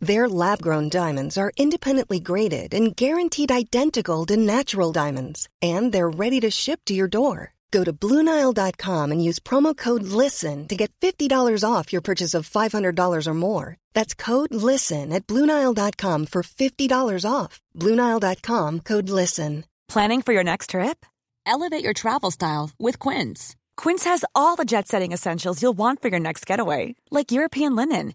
Their 0.00 0.28
lab 0.28 0.62
grown 0.62 0.88
diamonds 0.88 1.36
are 1.36 1.52
independently 1.56 2.20
graded 2.20 2.72
and 2.72 2.94
guaranteed 2.94 3.50
identical 3.50 4.24
to 4.26 4.36
natural 4.36 4.92
diamonds, 4.92 5.48
and 5.60 5.92
they're 5.92 6.08
ready 6.08 6.40
to 6.40 6.50
ship 6.50 6.80
to 6.86 6.94
your 6.94 7.08
door. 7.08 7.54
Go 7.70 7.84
to 7.84 7.92
BlueNile.com 7.92 9.12
and 9.12 9.22
use 9.22 9.38
promo 9.40 9.76
code 9.76 10.04
LISTEN 10.04 10.68
to 10.68 10.76
get 10.76 10.92
$50 11.00 11.64
off 11.68 11.92
your 11.92 12.00
purchase 12.00 12.32
of 12.32 12.48
$500 12.48 13.26
or 13.26 13.34
more. 13.34 13.76
That's 13.92 14.14
code 14.14 14.54
LISTEN 14.54 15.12
at 15.12 15.26
BlueNile.com 15.26 16.26
for 16.26 16.42
$50 16.42 17.30
off. 17.30 17.60
BlueNile.com 17.76 18.80
code 18.80 19.10
LISTEN. 19.10 19.64
Planning 19.88 20.22
for 20.22 20.32
your 20.32 20.44
next 20.44 20.70
trip? 20.70 21.04
Elevate 21.46 21.82
your 21.82 21.94
travel 21.94 22.30
style 22.30 22.70
with 22.78 22.98
Quince. 22.98 23.56
Quince 23.76 24.04
has 24.04 24.24
all 24.34 24.54
the 24.56 24.66
jet 24.66 24.86
setting 24.86 25.12
essentials 25.12 25.62
you'll 25.62 25.72
want 25.72 26.02
for 26.02 26.08
your 26.08 26.20
next 26.20 26.46
getaway, 26.46 26.94
like 27.10 27.32
European 27.32 27.74
linen, 27.74 28.14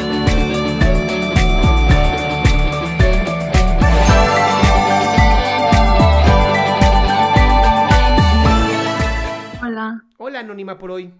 Hola. 9.81 10.05
Hola, 10.19 10.39
Anónima 10.41 10.77
por 10.77 10.91
hoy. 10.91 11.11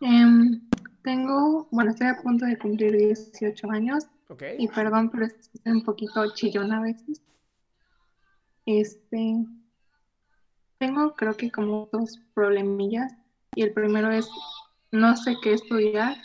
Em, 0.00 0.60
tengo, 1.04 1.68
bueno, 1.70 1.92
estoy 1.92 2.08
a 2.08 2.16
punto 2.16 2.44
de 2.44 2.58
cumplir 2.58 2.96
18 2.96 3.70
años 3.70 4.04
Ok. 4.28 4.42
y 4.58 4.66
perdón, 4.66 5.10
pero 5.10 5.26
estoy 5.26 5.72
un 5.72 5.84
poquito 5.84 6.34
chillona 6.34 6.78
a 6.78 6.82
veces. 6.82 7.22
Este, 8.66 9.46
tengo 10.78 11.14
creo 11.14 11.36
que 11.36 11.52
como 11.52 11.88
dos 11.92 12.18
problemillas 12.34 13.12
y 13.54 13.62
el 13.62 13.72
primero 13.72 14.10
es 14.10 14.28
no 14.90 15.16
sé 15.16 15.36
qué 15.40 15.52
estudiar 15.52 16.16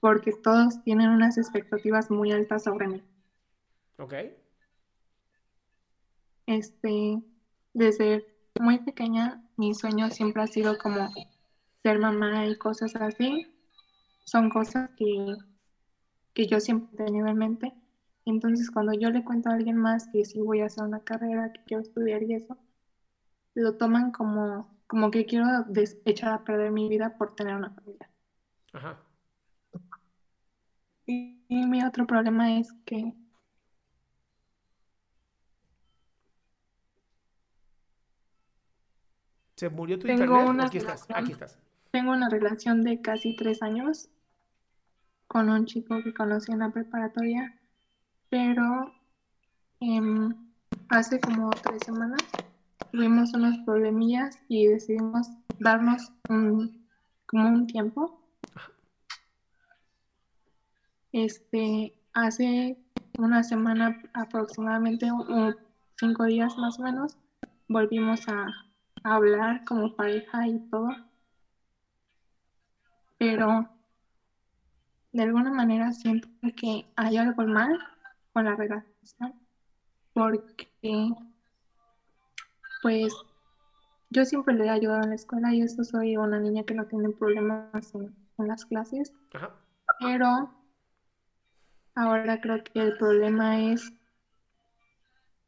porque 0.00 0.32
todos 0.42 0.82
tienen 0.82 1.10
unas 1.10 1.38
expectativas 1.38 2.10
muy 2.10 2.32
altas 2.32 2.64
sobre 2.64 2.88
mí. 2.88 3.02
Ok. 3.98 4.14
Este, 6.46 7.22
desde 7.72 8.26
muy 8.60 8.78
pequeña, 8.78 9.40
mi 9.56 9.74
sueño 9.74 10.10
siempre 10.10 10.42
ha 10.42 10.46
sido 10.46 10.78
como 10.78 11.10
ser 11.82 11.98
mamá 11.98 12.46
y 12.46 12.56
cosas 12.56 12.94
así. 12.96 13.46
Son 14.24 14.50
cosas 14.50 14.90
que, 14.96 15.36
que 16.34 16.46
yo 16.46 16.60
siempre 16.60 16.88
he 16.92 17.06
tenido 17.06 17.26
en 17.26 17.36
mente. 17.36 17.74
Entonces, 18.24 18.70
cuando 18.70 18.92
yo 18.92 19.10
le 19.10 19.24
cuento 19.24 19.48
a 19.48 19.54
alguien 19.54 19.76
más 19.76 20.06
que 20.08 20.24
sí 20.24 20.40
voy 20.40 20.60
a 20.60 20.66
hacer 20.66 20.84
una 20.84 21.00
carrera, 21.00 21.52
que 21.52 21.62
quiero 21.64 21.82
estudiar 21.82 22.22
y 22.22 22.34
eso, 22.34 22.56
lo 23.54 23.76
toman 23.76 24.12
como, 24.12 24.68
como 24.86 25.10
que 25.10 25.24
quiero 25.24 25.46
echar 26.04 26.32
a 26.32 26.44
perder 26.44 26.70
mi 26.70 26.88
vida 26.88 27.16
por 27.16 27.34
tener 27.34 27.56
una 27.56 27.70
familia. 27.70 28.10
Ajá. 28.72 29.02
Y, 31.06 31.42
y 31.48 31.66
mi 31.66 31.82
otro 31.82 32.06
problema 32.06 32.58
es 32.58 32.72
que 32.84 33.14
¿Se 39.58 39.68
murió 39.68 39.98
tu 39.98 40.06
Tengo 40.06 40.22
internet? 40.22 40.46
¿O 40.46 40.50
una 40.50 40.64
Aquí 40.66 40.78
estás. 40.78 41.08
relación. 41.08 41.24
Aquí 41.24 41.32
estás. 41.32 41.58
Tengo 41.90 42.12
una 42.12 42.28
relación 42.28 42.82
de 42.82 43.00
casi 43.00 43.34
tres 43.34 43.60
años 43.60 44.08
con 45.26 45.50
un 45.50 45.66
chico 45.66 46.00
que 46.04 46.14
conocí 46.14 46.52
en 46.52 46.60
la 46.60 46.70
preparatoria, 46.70 47.58
pero 48.30 48.94
em, 49.80 50.32
hace 50.90 51.18
como 51.18 51.50
tres 51.50 51.82
semanas 51.84 52.20
tuvimos 52.92 53.34
unos 53.34 53.58
problemillas 53.66 54.38
y 54.46 54.68
decidimos 54.68 55.28
darnos 55.58 56.12
un, 56.28 56.86
como 57.26 57.48
un 57.48 57.66
tiempo. 57.66 58.22
Este, 61.10 61.94
hace 62.12 62.78
una 63.18 63.42
semana 63.42 64.00
aproximadamente, 64.14 65.10
o 65.10 65.52
cinco 65.98 66.26
días 66.26 66.56
más 66.58 66.78
o 66.78 66.82
menos, 66.84 67.16
volvimos 67.66 68.28
a 68.28 68.46
hablar 69.04 69.64
como 69.64 69.94
pareja 69.94 70.46
y 70.46 70.58
todo 70.70 70.88
pero 73.18 73.68
de 75.12 75.22
alguna 75.22 75.50
manera 75.50 75.92
siento 75.92 76.28
que 76.56 76.86
hay 76.96 77.16
algo 77.16 77.44
mal 77.44 77.78
con 78.32 78.44
la 78.44 78.54
relación 78.54 79.34
porque 80.12 80.68
pues 82.82 83.12
yo 84.10 84.24
siempre 84.24 84.54
le 84.54 84.66
he 84.66 84.70
ayudado 84.70 85.02
en 85.02 85.10
la 85.10 85.16
escuela 85.16 85.54
y 85.54 85.62
esto 85.62 85.84
soy 85.84 86.16
una 86.16 86.40
niña 86.40 86.64
que 86.64 86.74
no 86.74 86.86
tiene 86.86 87.10
problemas 87.10 87.94
en, 87.94 88.14
en 88.38 88.48
las 88.48 88.64
clases, 88.64 89.12
Ajá. 89.34 89.52
pero 90.00 90.50
ahora 91.94 92.40
creo 92.40 92.62
que 92.62 92.80
el 92.80 92.96
problema 92.96 93.60
es 93.60 93.92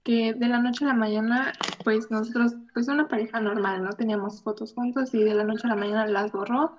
que 0.03 0.35
de 0.35 0.49
la 0.49 0.59
noche 0.59 0.85
a 0.85 0.89
la 0.89 0.95
mañana, 0.95 1.53
pues 1.85 2.11
nosotros, 2.11 2.55
pues 2.73 2.89
una 2.89 3.09
pareja 3.09 3.41
normal, 3.41 3.85
¿no? 3.85 3.91
Teníamos 3.91 4.43
fotos 4.43 4.73
juntos 4.73 5.13
y 5.15 5.23
de 5.23 5.35
la 5.35 5.45
noche 5.45 5.67
a 5.67 5.71
la 5.71 5.77
mañana 5.77 6.07
las 6.07 6.33
borró, 6.33 6.79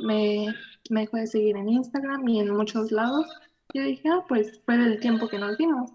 me, 0.00 0.46
me 0.90 1.00
dejó 1.00 1.16
de 1.16 1.26
seguir 1.26 1.56
en 1.56 1.68
Instagram 1.68 2.26
y 2.28 2.40
en 2.40 2.54
muchos 2.54 2.90
lados. 2.90 3.26
Yo 3.74 3.82
dije, 3.82 4.08
ah, 4.08 4.24
pues 4.28 4.60
fue 4.64 4.78
del 4.78 5.00
tiempo 5.00 5.28
que 5.28 5.38
nos 5.38 5.56
dimos. 5.58 5.90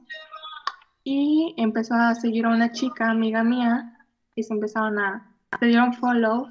Y 1.03 1.55
empezó 1.57 1.95
a 1.95 2.15
seguir 2.15 2.45
a 2.45 2.49
una 2.49 2.71
chica, 2.71 3.09
amiga 3.09 3.43
mía, 3.43 3.97
y 4.35 4.43
se 4.43 4.53
empezaron 4.53 4.99
a, 4.99 5.35
se 5.59 5.65
dieron 5.65 5.93
follow. 5.93 6.47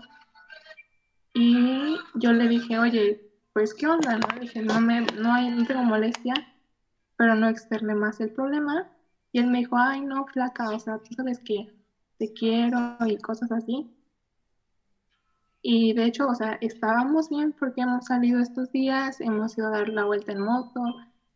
Y 1.34 1.96
yo 2.14 2.32
le 2.32 2.48
dije, 2.48 2.78
oye, 2.78 3.30
pues 3.52 3.74
qué 3.74 3.86
onda, 3.86 4.18
¿no? 4.18 4.40
Dije, 4.40 4.62
no 4.62 4.80
me, 4.80 5.02
no 5.02 5.32
hay, 5.32 5.50
no 5.50 5.64
tengo 5.64 5.82
molestia, 5.82 6.34
pero 7.16 7.34
no 7.34 7.48
externé 7.48 7.94
más 7.94 8.20
el 8.20 8.30
problema. 8.30 8.88
Y 9.32 9.38
él 9.38 9.46
me 9.46 9.58
dijo, 9.58 9.76
ay, 9.76 10.00
no, 10.00 10.26
flaca, 10.26 10.70
o 10.70 10.78
sea, 10.78 10.98
tú 10.98 11.14
sabes 11.14 11.38
que 11.40 11.72
te 12.18 12.32
quiero 12.32 12.96
y 13.06 13.16
cosas 13.18 13.52
así. 13.52 13.90
Y 15.62 15.92
de 15.92 16.04
hecho, 16.04 16.26
o 16.26 16.34
sea, 16.34 16.58
estábamos 16.60 17.28
bien 17.28 17.54
porque 17.58 17.82
hemos 17.82 18.06
salido 18.06 18.40
estos 18.40 18.72
días, 18.72 19.20
hemos 19.20 19.56
ido 19.58 19.68
a 19.68 19.70
dar 19.70 19.88
la 19.88 20.04
vuelta 20.04 20.32
en 20.32 20.40
moto, 20.40 20.80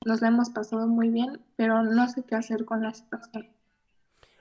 nos 0.05 0.21
la 0.23 0.29
hemos 0.29 0.51
pasado 0.51 0.87
muy 0.87 1.11
bien, 1.11 1.41
pero 1.57 1.83
no 1.83 2.09
sé 2.09 2.23
qué 2.25 2.35
hacer 2.35 2.65
con 2.65 2.83
la 2.83 2.95
situación. 2.95 3.49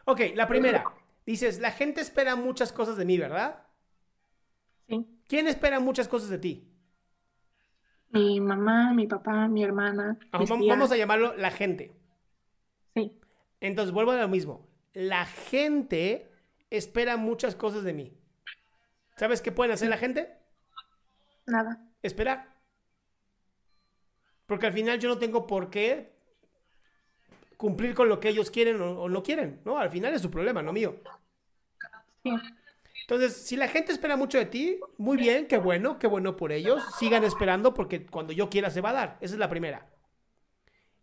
Ok, 0.05 0.21
la 0.35 0.47
primera. 0.47 0.83
Dices, 1.25 1.59
la 1.59 1.71
gente 1.71 2.01
espera 2.01 2.35
muchas 2.35 2.71
cosas 2.71 2.97
de 2.97 3.05
mí, 3.05 3.17
¿verdad? 3.17 3.63
Sí. 4.87 5.05
¿Quién 5.27 5.47
espera 5.47 5.79
muchas 5.79 6.07
cosas 6.07 6.29
de 6.29 6.37
ti? 6.37 6.69
Mi 8.09 8.39
mamá, 8.39 8.93
mi 8.93 9.07
papá, 9.07 9.47
mi 9.47 9.63
hermana. 9.63 10.17
Vamos 10.31 10.91
a 10.91 10.97
llamarlo 10.97 11.35
la 11.35 11.51
gente. 11.51 12.02
Entonces, 13.63 13.93
vuelvo 13.93 14.11
a 14.11 14.17
lo 14.17 14.27
mismo. 14.27 14.67
La 14.91 15.25
gente 15.25 16.29
espera 16.69 17.15
muchas 17.15 17.55
cosas 17.55 17.85
de 17.85 17.93
mí. 17.93 18.13
¿Sabes 19.15 19.41
qué 19.41 19.53
pueden 19.53 19.71
hacer 19.71 19.89
la 19.89 19.97
gente? 19.97 20.37
nada. 21.45 21.81
Esperar. 22.01 22.53
Porque 24.45 24.67
al 24.67 24.73
final 24.73 24.99
yo 24.99 25.07
no 25.07 25.17
tengo 25.17 25.47
por 25.47 25.69
qué 25.69 26.11
cumplir 27.55 27.95
con 27.95 28.09
lo 28.09 28.19
que 28.19 28.27
ellos 28.29 28.51
quieren 28.51 28.81
o, 28.81 29.03
o 29.03 29.07
no 29.09 29.23
quieren, 29.23 29.61
¿no? 29.63 29.77
Al 29.77 29.89
final 29.89 30.13
es 30.13 30.21
su 30.21 30.29
problema, 30.29 30.61
no 30.61 30.73
mío. 30.73 30.97
Sí, 32.21 32.31
Entonces, 33.07 33.33
si 33.47 33.55
la 33.55 33.69
gente 33.69 33.93
espera 33.93 34.17
mucho 34.17 34.37
de 34.37 34.45
ti, 34.45 34.79
muy 34.97 35.15
bien, 35.15 35.47
qué 35.47 35.57
bueno, 35.57 35.99
qué 35.99 36.07
bueno 36.07 36.35
por 36.35 36.51
ellos. 36.51 36.83
Sigan 36.99 37.23
esperando 37.23 37.73
porque 37.73 38.05
cuando 38.05 38.33
yo 38.33 38.49
quiera 38.49 38.69
se 38.69 38.81
va 38.81 38.89
a 38.89 38.93
dar. 38.93 39.17
Esa 39.21 39.35
es 39.35 39.39
la 39.39 39.49
primera. 39.49 39.92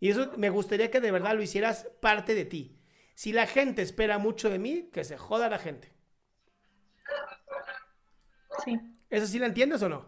Y 0.01 0.09
eso 0.09 0.33
me 0.37 0.49
gustaría 0.49 0.91
que 0.91 0.99
de 1.01 1.11
verdad 1.11 1.35
lo 1.35 1.43
hicieras 1.43 1.87
parte 2.01 2.35
de 2.35 2.45
ti. 2.45 2.77
Si 3.15 3.31
la 3.33 3.47
gente 3.47 3.81
espera 3.83 4.17
mucho 4.19 4.49
de 4.49 4.59
mí, 4.59 4.89
que 4.91 5.05
se 5.05 5.17
joda 5.17 5.49
la 5.49 5.59
gente. 5.59 5.93
Sí, 8.63 8.79
¿Eso 9.11 9.27
sí 9.27 9.37
la 9.39 9.45
entiendes 9.47 9.81
o 9.83 9.89
no? 9.89 10.05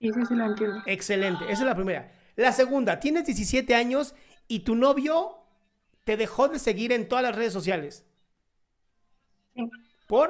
sí, 0.00 0.12
sí, 0.12 0.26
sí 0.26 0.34
lo 0.34 0.44
entiendo. 0.46 0.82
Excelente, 0.84 1.44
esa 1.44 1.62
es 1.62 1.66
la 1.66 1.74
primera. 1.74 2.12
La 2.36 2.52
segunda, 2.52 2.98
tienes 3.00 3.26
17 3.26 3.74
años 3.74 4.14
y 4.48 4.60
tu 4.60 4.74
novio 4.74 5.38
te 6.04 6.16
dejó 6.16 6.48
de 6.48 6.58
seguir 6.58 6.92
en 6.92 7.08
todas 7.08 7.24
las 7.24 7.36
redes 7.36 7.52
sociales. 7.52 8.04
Sí. 9.54 9.70
¿Por? 10.06 10.28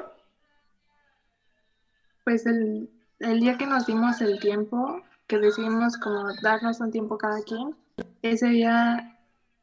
Pues 2.25 2.45
el, 2.45 2.89
el 3.19 3.39
día 3.39 3.57
que 3.57 3.65
nos 3.65 3.85
dimos 3.85 4.19
el 4.21 4.39
tiempo, 4.39 5.01
que 5.27 5.37
decidimos 5.37 5.97
como 5.97 6.33
darnos 6.41 6.79
un 6.81 6.91
tiempo 6.91 7.17
cada 7.17 7.41
quien, 7.43 7.75
ese 8.23 8.47
día 8.47 9.09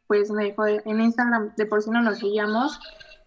pues 0.06 0.30
me 0.30 0.44
dejó 0.44 0.64
de- 0.64 0.82
en 0.84 1.00
Instagram, 1.00 1.54
de 1.56 1.66
por 1.66 1.82
sí 1.82 1.90
no 1.90 2.02
nos 2.02 2.18
seguíamos, 2.18 2.78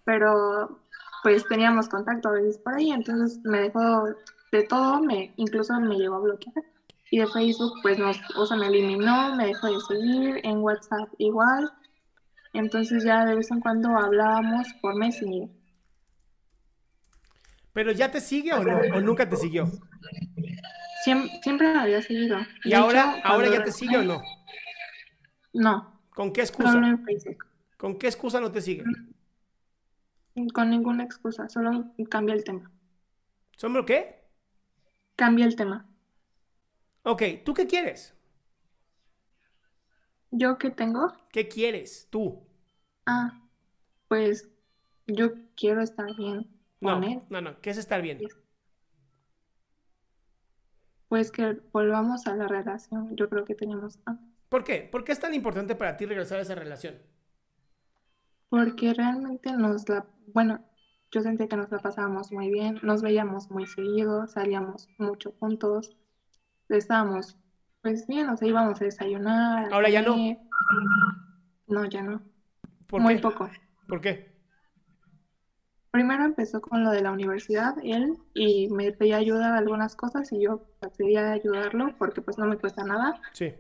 pero 0.06 0.80
pues 1.24 1.47
teníamos 1.47 1.88
contacto 1.88 2.30
a 2.30 2.33
veces 2.33 2.57
por 2.57 2.74
ahí, 2.75 2.91
entonces 2.91 3.39
me 3.44 3.59
dejó 3.62 4.06
de 4.51 4.63
todo, 4.63 5.01
me, 5.01 5.33
incluso 5.38 5.80
me 5.80 5.95
llegó 5.95 6.15
a 6.15 6.19
bloquear. 6.19 6.53
Y 7.09 7.19
de 7.19 7.27
Facebook 7.27 7.74
pues 7.83 7.97
nos, 8.00 8.19
o 8.35 8.45
sea, 8.45 8.57
me 8.57 8.68
eliminó, 8.68 9.35
me 9.35 9.47
dejó 9.47 9.68
de 9.68 9.80
seguir, 9.81 10.41
en 10.44 10.57
WhatsApp 10.57 11.09
igual. 11.19 11.71
Entonces 12.53 13.03
ya 13.03 13.24
de 13.25 13.35
vez 13.35 13.50
en 13.51 13.62
cuando 13.62 13.89
hablábamos 13.97 14.68
por 14.81 14.95
Messenger. 14.95 15.50
¿Pero 17.74 17.91
ya 17.91 18.12
te 18.12 18.19
sigue 18.19 18.53
o 18.53 18.63
no? 18.63 18.77
¿O 18.95 19.01
nunca 19.01 19.27
te 19.27 19.35
siguió? 19.35 19.71
Siempre, 21.03 21.31
siempre 21.41 21.74
me 21.74 21.80
había 21.80 22.01
seguido. 22.01 22.38
¿Y 22.63 22.69
De 22.71 22.75
ahora, 22.75 23.18
hecho, 23.18 23.27
ahora 23.27 23.47
ya 23.50 23.63
te 23.63 23.71
sigue 23.71 23.97
o 23.97 24.03
no? 24.03 24.21
No, 25.54 26.00
¿Con 26.16 26.32
qué 26.34 26.42
excusa? 26.42 26.74
solo 26.74 26.88
en 26.88 27.04
Facebook. 27.06 27.46
¿Con 27.78 27.98
qué 28.00 28.08
excusa 28.08 28.40
no 28.42 28.52
te 28.52 28.62
sigue? 28.62 28.94
Con 30.54 30.70
ninguna 30.70 31.04
excusa, 31.04 31.50
solo 31.50 31.92
cambia 32.12 32.36
el 32.36 32.44
tema. 32.44 32.72
¿Somos 33.58 33.86
qué? 33.88 34.00
Cambia 35.16 35.46
el 35.48 35.56
tema. 35.56 35.88
Ok, 37.04 37.24
¿tú 37.46 37.54
qué 37.54 37.66
quieres? 37.68 38.14
¿Yo 40.32 40.58
qué 40.58 40.70
tengo? 40.70 41.14
¿Qué 41.34 41.50
quieres 41.50 42.08
tú? 42.10 42.48
Ah, 43.06 43.42
pues 44.10 44.50
yo 45.08 45.34
quiero 45.56 45.82
estar 45.84 46.16
bien 46.16 46.50
No, 46.82 46.92
con 46.92 47.04
él. 47.06 47.22
no, 47.30 47.42
no, 47.42 47.60
¿qué 47.62 47.72
es 47.72 47.78
estar 47.78 48.02
bien? 48.04 48.28
Pues 51.08 51.32
que 51.32 51.62
volvamos 51.72 52.28
a 52.28 52.36
la 52.36 52.46
relación, 52.50 53.16
yo 53.16 53.30
creo 53.30 53.46
que 53.46 53.56
teníamos 53.56 54.00
antes. 54.04 54.32
¿Por 54.54 54.64
qué? 54.64 54.88
¿Por 54.92 55.04
qué 55.04 55.14
es 55.14 55.20
tan 55.20 55.34
importante 55.34 55.74
para 55.74 55.98
ti 55.98 56.06
regresar 56.06 56.38
a 56.38 56.44
esa 56.44 56.54
relación? 56.54 56.94
Porque 58.50 58.94
realmente 58.94 59.52
nos 59.54 59.90
la, 59.90 60.06
bueno, 60.28 60.64
yo 61.12 61.22
sentí 61.22 61.48
que 61.48 61.58
nos 61.58 61.72
la 61.72 61.80
pasábamos 61.80 62.32
muy 62.32 62.52
bien, 62.52 62.78
nos 62.84 63.02
veíamos 63.02 63.50
muy 63.50 63.66
seguido, 63.66 64.28
salíamos 64.28 64.90
mucho 65.00 65.34
juntos, 65.40 65.98
estábamos 66.70 67.36
pues 67.82 68.06
bien, 68.06 68.30
o 68.30 68.38
sea, 68.38 68.48
íbamos 68.48 68.80
a 68.80 68.86
desayunar. 68.86 69.74
a 69.74 69.76
Ahora 69.76 69.90
ya 69.90 70.04
no. 70.04 70.16
No, 71.66 71.86
ya 71.86 72.04
no. 72.04 72.22
¿Por 72.86 73.02
Muy 73.02 73.16
qué? 73.16 73.22
poco. 73.24 73.50
¿Por 73.88 74.02
qué? 74.02 74.36
Primero 75.90 76.26
empezó 76.26 76.62
con 76.62 76.84
lo 76.84 76.92
de 76.92 77.02
la 77.02 77.12
universidad, 77.12 77.74
él, 77.82 78.20
y 78.36 78.70
me 78.70 78.92
pedía 78.92 79.18
ayuda 79.18 79.52
de 79.52 79.58
algunas 79.58 79.96
cosas 79.96 80.32
y 80.32 80.44
yo 80.44 80.64
pedía 80.96 81.32
ayudarlo 81.32 81.96
porque 81.98 82.22
pues 82.22 82.38
no 82.38 82.46
me 82.46 82.60
cuesta 82.60 82.84
nada, 82.84 83.20
Sí. 83.34 83.52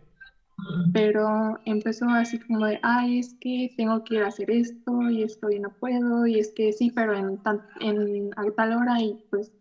Pero 0.91 1.59
empezó 1.65 2.07
así 2.09 2.39
como 2.39 2.65
de, 2.65 2.79
ay, 2.83 3.19
es 3.19 3.35
que 3.39 3.73
tengo 3.77 4.03
que 4.03 4.15
ir 4.15 4.23
a 4.23 4.27
hacer 4.27 4.51
esto 4.51 5.09
y 5.09 5.23
esto 5.23 5.49
y 5.51 5.59
no 5.59 5.73
puedo, 5.73 6.27
y 6.27 6.39
es 6.39 6.51
que 6.53 6.73
sí, 6.73 6.91
pero 6.91 7.15
en, 7.15 7.41
tan, 7.43 7.61
en 7.81 8.31
a 8.37 8.43
tal 8.55 8.73
hora 8.73 9.01
y 9.01 9.25
pues 9.29 9.51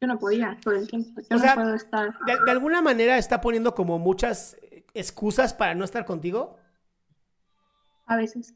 yo 0.00 0.08
no 0.08 0.18
podía 0.18 0.58
todo 0.62 0.74
el 0.74 0.88
tiempo, 0.88 1.20
yo 1.20 1.36
O 1.36 1.38
no 1.38 1.40
sea, 1.40 1.54
puedo 1.54 1.74
estar, 1.74 2.14
¿De, 2.26 2.38
de 2.44 2.50
alguna 2.50 2.82
manera 2.82 3.18
está 3.18 3.40
poniendo 3.40 3.74
como 3.74 3.98
muchas 3.98 4.56
excusas 4.94 5.54
para 5.54 5.74
no 5.74 5.84
estar 5.84 6.04
contigo? 6.04 6.58
a 8.06 8.16
veces, 8.16 8.54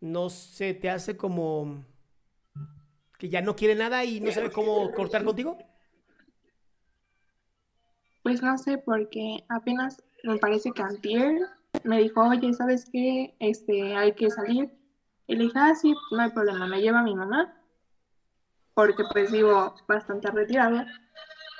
¿No 0.00 0.30
se 0.30 0.72
te 0.74 0.88
hace 0.90 1.16
como 1.16 1.84
que 3.18 3.28
ya 3.28 3.40
no 3.42 3.56
quiere 3.56 3.74
nada 3.74 4.04
y 4.04 4.20
no 4.20 4.30
sabe 4.32 4.50
cómo 4.50 4.92
cortar 4.92 5.24
contigo? 5.24 5.58
Pues 8.24 8.42
no 8.42 8.58
sé, 8.58 8.78
porque 8.78 9.44
apenas 9.48 10.02
me 10.24 10.38
parece 10.38 10.72
que 10.72 10.82
antier 10.82 11.42
me 11.84 11.98
dijo, 11.98 12.22
oye, 12.22 12.52
¿sabes 12.54 12.88
qué? 12.90 13.36
Este, 13.38 13.94
hay 13.94 14.12
que 14.12 14.30
salir. 14.30 14.72
Y 15.26 15.36
le 15.36 15.44
dije, 15.44 15.58
ah, 15.58 15.74
sí, 15.74 15.94
no 16.10 16.22
hay 16.22 16.30
problema, 16.30 16.66
me 16.66 16.80
lleva 16.80 17.02
mi 17.02 17.14
mamá, 17.14 17.54
porque 18.72 19.04
pues 19.12 19.30
vivo 19.30 19.74
bastante 19.86 20.30
retirado. 20.30 20.84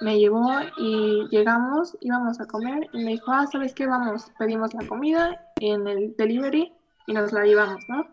Me 0.01 0.19
llevó 0.19 0.51
y 0.79 1.29
llegamos, 1.31 1.97
íbamos 2.01 2.41
a 2.41 2.47
comer 2.47 2.89
y 2.93 3.05
me 3.05 3.11
dijo, 3.13 3.31
ah, 3.31 3.47
¿sabes 3.47 3.75
qué? 3.75 3.87
Vamos, 3.87 4.33
pedimos 4.39 4.73
la 4.75 4.87
comida 4.89 5.53
en 5.61 5.87
el 5.87 6.17
delivery 6.17 6.73
y 7.07 7.13
nos 7.13 7.33
la 7.33 7.45
llevamos, 7.45 7.85
¿no? 7.89 8.07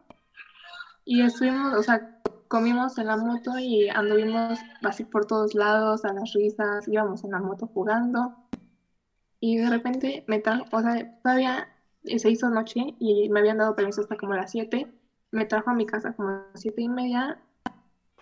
Y 1.06 1.22
estuvimos, 1.22 1.74
o 1.74 1.84
sea, 1.84 2.22
comimos 2.50 2.98
en 2.98 3.08
la 3.08 3.16
moto 3.16 3.58
y 3.58 3.88
anduvimos 3.88 4.60
así 4.84 5.06
por 5.06 5.26
todos 5.26 5.56
lados, 5.56 6.04
a 6.04 6.14
las 6.14 6.34
risas, 6.34 6.86
íbamos 6.88 7.24
en 7.24 7.32
la 7.32 7.40
moto 7.40 7.68
jugando. 7.74 8.41
Y 9.44 9.58
de 9.58 9.70
repente 9.70 10.24
me 10.28 10.40
trajo, 10.40 10.66
o 10.72 10.82
sea, 10.82 11.20
todavía 11.24 11.68
se 12.04 12.30
hizo 12.30 12.50
noche 12.50 12.96
y 13.00 13.28
me 13.30 13.40
habían 13.40 13.58
dado 13.58 13.76
permiso 13.76 14.02
hasta 14.02 14.16
como 14.16 14.36
las 14.36 14.52
7. 14.52 14.88
Me 15.32 15.46
trajo 15.46 15.72
a 15.72 15.74
mi 15.74 15.88
casa 15.88 16.14
como 16.14 16.30
a 16.30 16.48
las 16.52 16.62
7 16.62 16.84
y 16.84 16.88
media. 16.88 17.42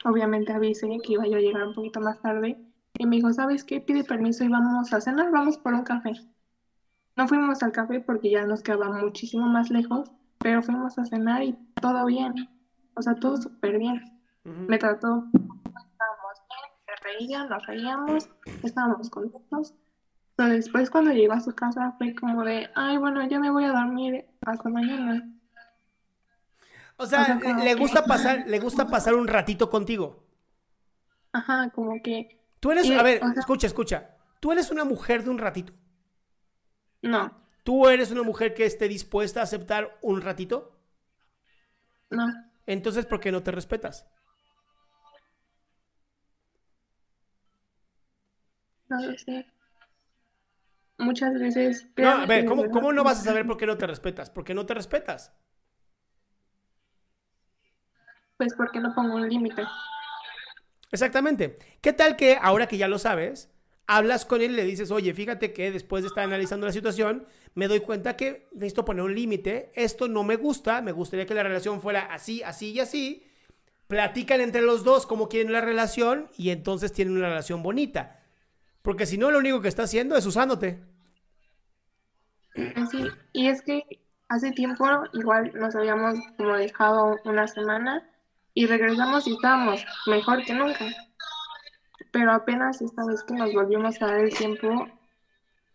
Obviamente 0.06 0.54
avisé 0.54 0.88
que 1.04 1.14
iba 1.14 1.28
yo 1.28 1.36
a 1.36 1.42
llegar 1.42 1.68
un 1.68 1.76
poquito 1.76 2.00
más 2.00 2.22
tarde. 2.22 2.58
Y 2.98 3.06
me 3.06 3.18
dijo, 3.18 3.34
¿sabes 3.34 3.66
qué? 3.66 3.82
Pide 3.82 4.06
permiso 4.06 4.46
y 4.46 4.48
vamos 4.48 4.94
a 4.94 5.02
cenar, 5.02 5.30
vamos 5.30 5.58
por 5.58 5.74
un 5.74 5.84
café. 5.84 6.14
No 7.18 7.28
fuimos 7.28 7.62
al 7.64 7.74
café 7.74 8.00
porque 8.00 8.32
ya 8.32 8.46
nos 8.46 8.64
quedaba 8.64 8.90
muchísimo 8.90 9.46
más 9.46 9.70
lejos, 9.70 10.10
pero 10.38 10.64
fuimos 10.64 10.98
a 10.98 11.06
cenar 11.06 11.44
y 11.44 11.54
todo 11.82 12.06
bien. 12.06 12.34
O 12.96 13.02
sea, 13.02 13.16
todo 13.16 13.36
súper 13.36 13.78
bien. 13.78 14.02
Ujú. 14.46 14.62
Me 14.70 14.78
trató, 14.78 15.26
estábamos 15.34 16.38
bien, 16.48 16.72
se 16.86 17.04
reía, 17.04 17.44
nos 17.44 17.68
reíamos, 17.68 18.30
estábamos 18.64 19.10
contentos. 19.10 19.76
Pero 20.40 20.54
después 20.54 20.90
cuando 20.90 21.12
llegó 21.12 21.34
a 21.34 21.42
su 21.42 21.54
casa 21.54 21.96
fue 21.98 22.16
como 22.16 22.46
de, 22.46 22.70
ay, 22.74 22.96
bueno, 22.96 23.28
ya 23.28 23.40
me 23.42 23.52
voy 23.52 23.66
a 23.66 23.74
dormir 23.74 24.26
hasta 24.40 24.70
mañana. 24.70 25.30
O 26.96 27.06
sea, 27.06 27.24
O 27.24 27.26
sea, 27.26 27.40
como 27.42 27.62
le 27.62 27.76
gusta 27.76 28.06
pasar, 28.06 28.46
le 28.48 28.60
gusta 28.62 28.88
pasar 28.88 29.16
un 29.16 29.28
ratito 29.28 29.70
contigo. 29.70 30.24
Ajá, 31.34 31.70
como 31.72 32.02
que, 32.02 32.40
Tú 32.62 32.72
eres, 32.72 32.90
a 32.90 33.04
ver, 33.04 33.22
o 33.22 33.28
sea- 33.34 33.40
escucha, 33.42 33.68
escucha. 33.68 34.16
Tú 34.40 34.54
eres 34.54 34.72
una 34.72 34.86
mujer 34.86 35.26
de 35.26 35.30
un 35.30 35.40
ratito. 35.40 35.74
no, 37.02 37.34
Tú 37.66 37.90
eres 37.90 38.10
una 38.12 38.24
mujer 38.24 38.54
que 38.54 38.66
esté 38.66 38.88
dispuesta 38.88 39.42
a 39.42 39.44
aceptar 39.44 40.00
un 40.02 40.22
ratito. 40.22 40.80
no, 42.12 42.28
Entonces, 42.66 43.06
¿por 43.06 43.20
qué 43.20 43.30
no 43.34 43.44
te 43.44 43.52
respetas? 43.52 44.06
no 48.90 49.00
lo 49.02 49.18
sé. 49.18 49.46
Muchas 51.00 51.34
veces... 51.40 51.88
No, 51.96 52.10
a 52.10 52.26
ver, 52.26 52.46
¿cómo, 52.46 52.92
no 52.92 53.04
vas 53.06 53.22
a 53.22 53.24
saber 53.24 53.46
por 53.48 53.56
qué 53.56 53.66
no 53.66 53.78
te 53.78 53.88
respetas? 53.88 54.30
Porque 54.30 54.54
no 54.54 54.66
te 54.66 54.74
respetas. 54.74 55.34
Pues 58.36 58.54
porque 58.54 58.82
no 58.82 58.94
pongo 58.94 59.16
un 59.16 59.30
límite. 59.30 59.64
Exactamente. 60.92 61.56
¿Qué 61.80 61.94
tal 61.94 62.18
que 62.18 62.38
ahora 62.42 62.68
que 62.68 62.78
ya 62.78 62.90
lo 62.90 63.00
sabes, 63.00 63.50
hablas 63.88 64.26
con 64.26 64.42
él 64.42 64.52
y 64.52 64.56
le 64.56 64.66
dices, 64.66 64.92
oye, 64.92 65.14
fíjate 65.14 65.54
que 65.54 65.72
después 65.72 66.04
de 66.04 66.10
estar 66.10 66.26
analizando 66.26 66.68
la 66.68 66.74
situación, 66.74 67.26
me 67.56 67.70
doy 67.70 67.80
cuenta 67.80 68.18
que 68.18 68.50
necesito 68.52 68.84
poner 68.84 69.04
un 69.04 69.16
límite, 69.16 69.72
esto 69.76 70.10
no 70.10 70.26
me 70.26 70.36
gusta, 70.36 70.82
me 70.82 70.92
gustaría 70.92 71.26
que 71.26 71.34
la 71.34 71.44
relación 71.44 71.82
fuera 71.82 72.14
así, 72.14 72.44
así 72.44 72.72
y 72.72 72.82
así. 72.82 73.26
Platican 73.88 74.42
entre 74.42 74.62
los 74.64 74.84
dos 74.84 75.06
cómo 75.06 75.30
quieren 75.30 75.54
la 75.54 75.62
relación 75.62 76.30
y 76.38 76.50
entonces 76.50 76.92
tienen 76.92 77.16
una 77.16 77.30
relación 77.30 77.64
bonita. 77.64 78.20
Porque 78.82 79.06
si 79.06 79.18
no, 79.18 79.32
lo 79.32 79.40
único 79.40 79.62
que 79.62 79.68
está 79.68 79.84
haciendo 79.84 80.16
es 80.18 80.26
usándote. 80.26 80.89
Sí, 82.56 83.06
y 83.34 83.48
es 83.48 83.62
que 83.62 83.84
hace 84.28 84.52
tiempo 84.52 84.86
igual 85.14 85.52
nos 85.56 85.76
habíamos 85.76 86.20
como 86.38 86.56
dejado 86.56 87.18
una 87.26 87.48
semana 87.48 88.08
y 88.54 88.66
regresamos 88.66 89.28
y 89.28 89.34
estábamos 89.34 89.86
mejor 90.08 90.44
que 90.44 90.54
nunca. 90.54 90.86
Pero 92.12 92.32
apenas 92.32 92.82
esta 92.82 93.06
vez 93.06 93.24
que 93.24 93.36
nos 93.36 93.54
volvimos 93.54 94.02
a 94.02 94.08
dar 94.08 94.20
el 94.20 94.34
tiempo 94.34 94.88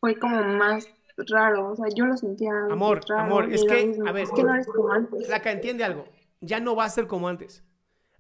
fue 0.01 0.19
como 0.19 0.43
más 0.43 0.89
raro, 1.17 1.71
o 1.71 1.77
sea, 1.77 1.87
yo 1.95 2.07
lo 2.07 2.17
sentía 2.17 2.53
Amor, 2.71 3.01
raro 3.09 3.23
amor, 3.23 3.53
es 3.53 3.65
que, 3.65 3.87
mismo, 3.87 4.09
a 4.09 4.13
ver, 4.13 4.25
es 4.25 4.33
que 4.33 4.43
no 4.43 4.53
eres 4.53 4.67
como 4.67 4.93
antes. 4.93 5.27
Flaca, 5.27 5.53
entiende 5.53 5.85
algo. 5.85 6.07
Ya 6.41 6.61
no 6.61 6.75
va 6.75 6.85
a 6.85 6.91
ser 6.91 7.07
como 7.07 7.29
antes. 7.29 7.65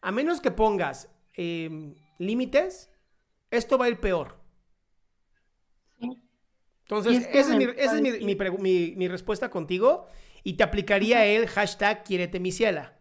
A 0.00 0.12
menos 0.12 0.40
que 0.40 0.50
pongas 0.50 1.10
eh, 1.36 1.94
límites, 2.18 2.90
esto 3.50 3.78
va 3.78 3.86
a 3.86 3.88
ir 3.88 4.00
peor. 4.00 4.43
Entonces, 6.84 7.12
Y 7.12 7.16
es 7.16 7.26
que 7.26 7.38
esa 7.40 7.52
es, 7.52 7.56
mi, 7.58 7.66
me 7.66 7.72
esa 7.72 7.96
es 7.96 8.00
mi- 8.02 8.10
parece- 8.10 8.24
mi 8.24 8.34
pregu- 8.36 8.58
mi- 8.58 8.94
mi 8.96 9.08
respuesta 9.08 9.50
contigo. 9.50 10.06
Y 10.42 10.54
te 10.54 10.62
aplicaría 10.62 11.24
el 11.24 11.46
hashtag 11.48 12.04
quiérete 12.04 12.38
mi 12.40 12.52
ciela. 12.52 12.98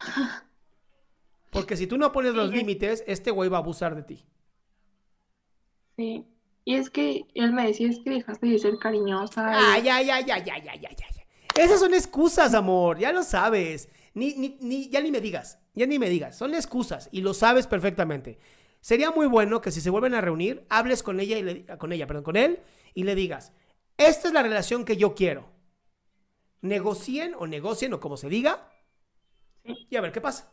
Porque 1.50 1.76
si 1.76 1.86
tú 1.86 1.98
no 1.98 2.12
pones 2.12 2.34
los 2.34 2.50
límites, 2.50 3.04
este 3.06 3.30
güey 3.30 3.50
va 3.50 3.58
a 3.58 3.60
abusar 3.60 3.94
de 3.94 4.02
ti. 4.04 4.24
Sí. 5.96 6.24
Y 6.64 6.76
es 6.76 6.90
que 6.90 7.26
él 7.34 7.52
me 7.52 7.66
decía, 7.66 7.88
es 7.90 7.98
que 8.04 8.10
dejaste 8.10 8.46
de 8.46 8.58
ser 8.58 8.78
cariñosa. 8.78 9.50
Ah, 9.74 9.78
ya, 9.78 10.00
ya, 10.00 10.20
ya, 10.20 10.38
ya, 10.38 10.56
ya, 10.58 10.74
ya, 10.74 10.90
ya. 10.90 11.06
Esas 11.62 11.80
son 11.80 11.92
excusas, 11.92 12.54
amor, 12.54 12.98
ya 12.98 13.12
lo 13.12 13.22
sabes. 13.22 13.88
Ni, 14.14 14.34
ni, 14.34 14.56
ni, 14.60 14.88
ya 14.88 15.00
ni 15.02 15.10
me 15.10 15.20
digas, 15.20 15.58
ya 15.74 15.86
ni 15.86 15.98
me 15.98 16.08
digas. 16.08 16.38
Son 16.38 16.54
excusas 16.54 17.08
y 17.12 17.20
lo 17.20 17.34
sabes 17.34 17.66
perfectamente. 17.66 18.38
Sería 18.82 19.12
muy 19.12 19.28
bueno 19.28 19.60
que 19.60 19.70
si 19.70 19.80
se 19.80 19.90
vuelven 19.90 20.14
a 20.14 20.20
reunir, 20.20 20.66
hables 20.68 21.04
con 21.04 21.20
ella 21.20 21.38
y 21.38 21.42
le, 21.42 21.66
con 21.78 21.92
ella, 21.92 22.08
perdón, 22.08 22.24
con 22.24 22.36
él 22.36 22.58
y 22.94 23.04
le 23.04 23.14
digas, 23.14 23.52
esta 23.96 24.26
es 24.26 24.34
la 24.34 24.42
relación 24.42 24.84
que 24.84 24.96
yo 24.96 25.14
quiero. 25.14 25.48
Negocien 26.62 27.34
o 27.38 27.46
negocien 27.46 27.94
o 27.94 28.00
como 28.00 28.16
se 28.16 28.28
diga 28.28 28.68
y 29.64 29.96
a 29.96 30.00
ver 30.00 30.10
qué 30.10 30.20
pasa. 30.20 30.52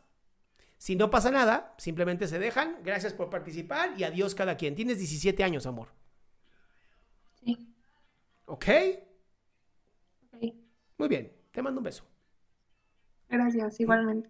Si 0.78 0.96
no 0.96 1.10
pasa 1.10 1.32
nada, 1.32 1.74
simplemente 1.80 2.28
se 2.28 2.38
dejan. 2.38 2.78
Gracias 2.84 3.14
por 3.14 3.32
participar 3.32 3.96
y 3.98 4.04
adiós 4.04 4.36
cada 4.36 4.56
quien. 4.58 4.76
Tienes 4.76 5.00
17 5.00 5.44
años, 5.44 5.66
amor. 5.66 5.90
Sí. 7.44 7.76
¿Ok? 8.46 8.66
Ok. 10.32 10.54
Muy 11.00 11.08
bien. 11.08 11.34
Te 11.52 11.64
mando 11.64 11.80
un 11.80 11.86
beso. 11.86 12.06
Gracias, 13.28 13.80
igualmente. 13.80 14.30